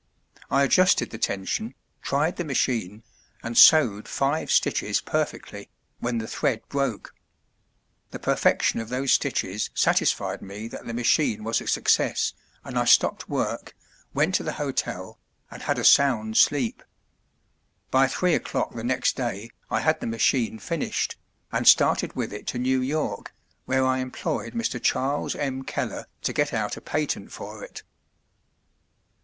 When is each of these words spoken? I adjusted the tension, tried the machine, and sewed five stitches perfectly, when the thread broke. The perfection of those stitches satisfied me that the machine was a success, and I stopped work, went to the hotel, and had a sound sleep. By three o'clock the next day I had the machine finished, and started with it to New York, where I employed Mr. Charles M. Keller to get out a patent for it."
I 0.49 0.63
adjusted 0.63 1.11
the 1.11 1.19
tension, 1.19 1.75
tried 2.01 2.37
the 2.37 2.43
machine, 2.43 3.03
and 3.43 3.55
sewed 3.55 4.07
five 4.07 4.49
stitches 4.49 4.99
perfectly, 4.99 5.69
when 5.99 6.17
the 6.17 6.27
thread 6.27 6.63
broke. 6.69 7.13
The 8.09 8.17
perfection 8.17 8.79
of 8.79 8.89
those 8.89 9.13
stitches 9.13 9.69
satisfied 9.75 10.41
me 10.41 10.67
that 10.69 10.87
the 10.87 10.95
machine 10.95 11.43
was 11.43 11.61
a 11.61 11.67
success, 11.67 12.33
and 12.63 12.79
I 12.79 12.85
stopped 12.85 13.29
work, 13.29 13.75
went 14.11 14.33
to 14.33 14.41
the 14.43 14.53
hotel, 14.53 15.19
and 15.51 15.61
had 15.61 15.77
a 15.77 15.83
sound 15.85 16.35
sleep. 16.35 16.81
By 17.91 18.07
three 18.07 18.33
o'clock 18.33 18.73
the 18.73 18.83
next 18.83 19.15
day 19.15 19.51
I 19.69 19.81
had 19.81 19.99
the 19.99 20.07
machine 20.07 20.57
finished, 20.57 21.15
and 21.51 21.67
started 21.67 22.15
with 22.15 22.33
it 22.33 22.47
to 22.47 22.57
New 22.57 22.81
York, 22.81 23.35
where 23.65 23.85
I 23.85 23.99
employed 23.99 24.55
Mr. 24.55 24.81
Charles 24.81 25.35
M. 25.35 25.61
Keller 25.61 26.07
to 26.23 26.33
get 26.33 26.53
out 26.55 26.75
a 26.75 26.81
patent 26.81 27.31
for 27.31 27.63
it." 27.63 27.83